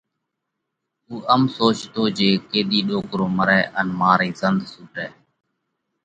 اُو 1.07 1.15
ام 1.33 1.43
سوچتو 1.55 2.03
جي 2.17 2.29
ڪيۮِي 2.49 2.79
ڏوڪرو 2.87 3.25
مرئہ 3.37 3.59
ان 3.79 3.87
مارئِي 3.99 4.31
زنۮ 4.39 4.57
سُوٽئہ۔ 4.71 5.07